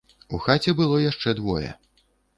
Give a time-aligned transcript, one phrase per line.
[0.35, 1.71] У хаце было яшчэ двое.